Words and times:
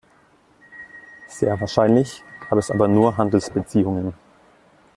Sehr 1.27 1.59
wahrscheinlich 1.61 2.23
gab 2.49 2.57
es 2.57 2.71
aber 2.71 2.87
nur 2.87 3.17
Handelsbeziehungen. 3.17 4.15